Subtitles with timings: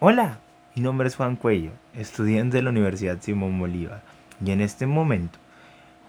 [0.00, 0.40] Hola,
[0.74, 4.02] mi nombre es Juan Cuello, estudiante de la Universidad Simón Bolívar,
[4.44, 5.38] y en este momento,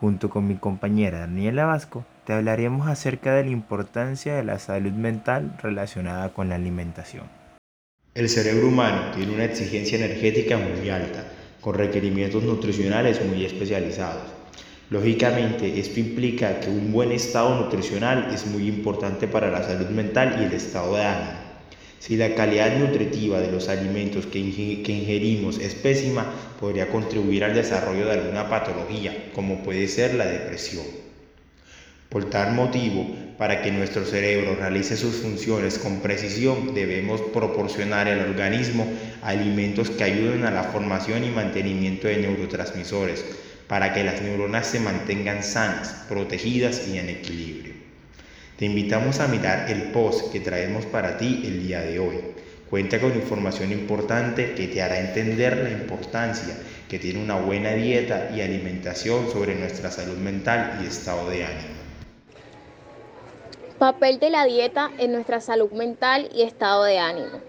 [0.01, 4.91] junto con mi compañera Daniela Vasco, te hablaremos acerca de la importancia de la salud
[4.91, 7.25] mental relacionada con la alimentación.
[8.15, 11.23] El cerebro humano tiene una exigencia energética muy alta,
[11.61, 14.23] con requerimientos nutricionales muy especializados.
[14.89, 20.37] Lógicamente, esto implica que un buen estado nutricional es muy importante para la salud mental
[20.39, 21.44] y el estado de ánimo.
[21.99, 28.05] Si la calidad nutritiva de los alimentos que, ingerimos es pésima, podría contribuir al desarrollo
[28.05, 30.85] de alguna patología, como puede ser la depresión.
[32.09, 38.21] Por tal motivo, para que nuestro cerebro realice sus funciones con precisión, debemos proporcionar al
[38.21, 38.87] organismo
[39.21, 43.25] alimentos que ayuden a la formación y mantenimiento de neurotransmisores,
[43.67, 47.74] para que las neuronas se mantengan sanas, protegidas y en equilibrio.
[48.57, 52.21] Te invitamos a mirar el post que traemos para ti el día de hoy.
[52.69, 56.55] Cuenta con información importante que te hará entender la importancia
[56.87, 61.75] que tiene una buena dieta y alimentación sobre nuestra salud mental y estado de ánimo.
[63.77, 67.41] Papel de la dieta en nuestra salud mental y estado de ánimo.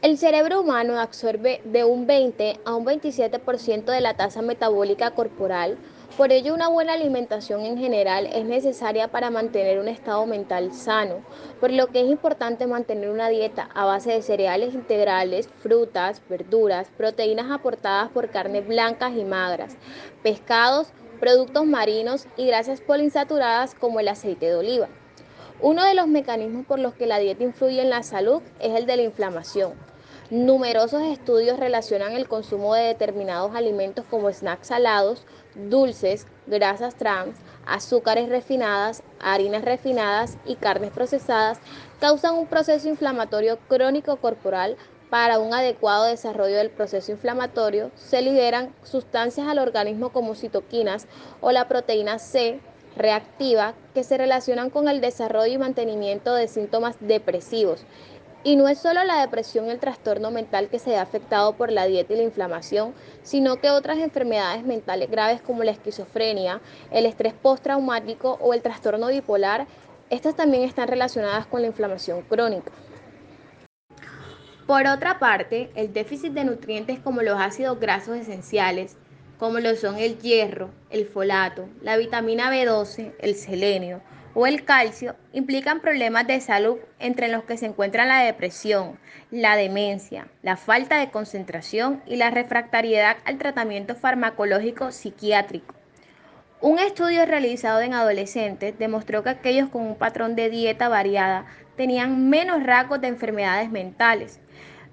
[0.00, 5.76] El cerebro humano absorbe de un 20 a un 27% de la tasa metabólica corporal,
[6.16, 11.24] por ello una buena alimentación en general es necesaria para mantener un estado mental sano,
[11.58, 16.88] por lo que es importante mantener una dieta a base de cereales integrales, frutas, verduras,
[16.96, 19.76] proteínas aportadas por carnes blancas y magras,
[20.22, 24.88] pescados, productos marinos y grasas poliinsaturadas como el aceite de oliva.
[25.60, 28.86] Uno de los mecanismos por los que la dieta influye en la salud es el
[28.86, 29.72] de la inflamación.
[30.30, 38.30] Numerosos estudios relacionan el consumo de determinados alimentos como snacks salados, dulces, grasas trans, azúcares
[38.30, 41.58] refinadas, harinas refinadas y carnes procesadas
[42.00, 44.78] causan un proceso inflamatorio crónico corporal.
[45.10, 51.06] Para un adecuado desarrollo del proceso inflamatorio se liberan sustancias al organismo como citoquinas
[51.42, 52.60] o la proteína C,
[52.96, 57.84] reactiva que se relacionan con el desarrollo y mantenimiento de síntomas depresivos.
[58.46, 61.86] Y no es solo la depresión el trastorno mental que se ve afectado por la
[61.86, 66.60] dieta y la inflamación, sino que otras enfermedades mentales graves como la esquizofrenia,
[66.90, 69.66] el estrés postraumático o el trastorno bipolar,
[70.10, 72.70] estas también están relacionadas con la inflamación crónica.
[74.66, 78.98] Por otra parte, el déficit de nutrientes como los ácidos grasos esenciales,
[79.38, 84.02] como lo son el hierro, el folato, la vitamina B12, el selenio
[84.34, 88.98] o el calcio, implican problemas de salud entre los que se encuentran la depresión,
[89.30, 95.74] la demencia, la falta de concentración y la refractariedad al tratamiento farmacológico psiquiátrico.
[96.60, 101.46] Un estudio realizado en adolescentes demostró que aquellos con un patrón de dieta variada
[101.76, 104.40] tenían menos rasgos de enfermedades mentales,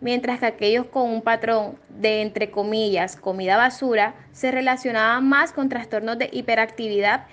[0.01, 5.69] mientras que aquellos con un patrón de, entre comillas, comida basura, se relacionaban más con
[5.69, 7.25] trastornos de hiperactividad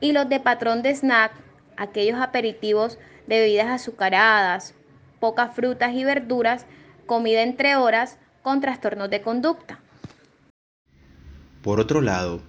[0.00, 1.32] y los de patrón de snack,
[1.76, 4.74] aquellos aperitivos de bebidas azucaradas,
[5.20, 6.66] pocas frutas y verduras,
[7.06, 9.80] comida entre horas, con trastornos de conducta.
[11.62, 12.42] Por otro lado,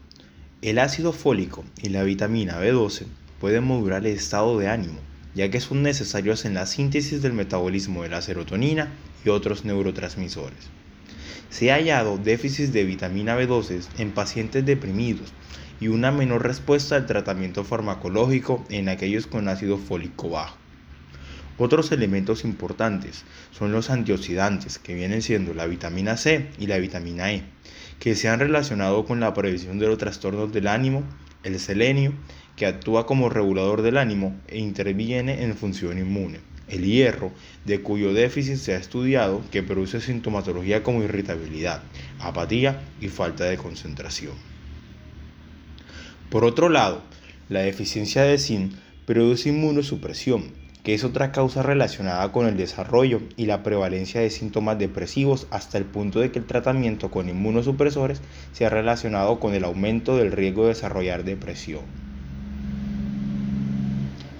[0.61, 3.05] el ácido fólico y la vitamina B12
[3.39, 4.99] pueden modular el estado de ánimo,
[5.35, 8.89] ya que son necesarios en la síntesis del metabolismo de la serotonina
[9.23, 10.69] y otros neurotransmisores.
[11.49, 15.31] Se ha hallado déficit de vitamina B12 en pacientes deprimidos
[15.79, 20.57] y una menor respuesta al tratamiento farmacológico en aquellos con ácido fólico bajo.
[21.57, 27.31] Otros elementos importantes son los antioxidantes, que vienen siendo la vitamina C y la vitamina
[27.31, 27.43] E,
[27.99, 31.03] que se han relacionado con la prevención de los trastornos del ánimo,
[31.43, 32.13] el selenio,
[32.55, 37.31] que actúa como regulador del ánimo e interviene en función inmune el hierro,
[37.63, 41.83] de cuyo déficit se ha estudiado que produce sintomatología como irritabilidad,
[42.19, 44.54] apatía y falta de concentración.
[46.29, 47.01] Por otro lado,
[47.49, 48.73] la deficiencia de zinc
[49.05, 50.51] produce inmunosupresión,
[50.83, 55.77] que es otra causa relacionada con el desarrollo y la prevalencia de síntomas depresivos hasta
[55.77, 58.21] el punto de que el tratamiento con inmunosupresores
[58.53, 61.81] se ha relacionado con el aumento del riesgo de desarrollar depresión.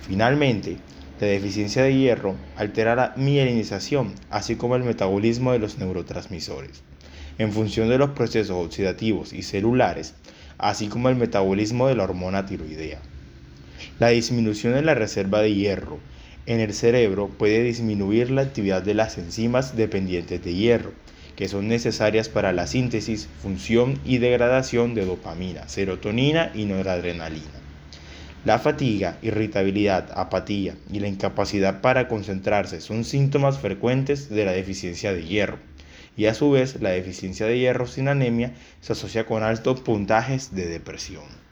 [0.08, 0.78] Finalmente,
[1.20, 6.84] la deficiencia de hierro altera la mielinización, así como el metabolismo de los neurotransmisores,
[7.38, 10.14] en función de los procesos oxidativos y celulares,
[10.58, 13.00] así como el metabolismo de la hormona tiroidea.
[14.00, 16.00] La disminución en la reserva de hierro
[16.46, 20.94] en el cerebro puede disminuir la actividad de las enzimas dependientes de hierro,
[21.36, 27.66] que son necesarias para la síntesis, función y degradación de dopamina, serotonina y noradrenalina.
[28.46, 35.14] La fatiga, irritabilidad, apatía y la incapacidad para concentrarse son síntomas frecuentes de la deficiencia
[35.14, 35.58] de hierro.
[36.18, 40.56] Y a su vez, la deficiencia de hierro sin anemia se asocia con altos puntajes
[40.56, 41.45] de depresión.